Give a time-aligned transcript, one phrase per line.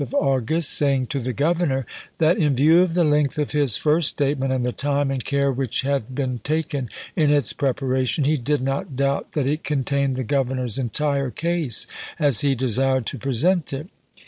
[0.01, 1.85] of August, saying to the Governor
[2.17, 5.51] that, in view of the length of his first statement and the time and care
[5.51, 10.15] which had been taken in its prepara tion, he did not doubt that it contained
[10.15, 11.85] the Gov ernor's entire case
[12.17, 13.89] as he desired to present it.